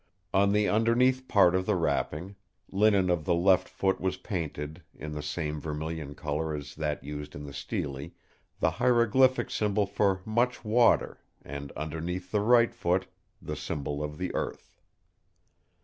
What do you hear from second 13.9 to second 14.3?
of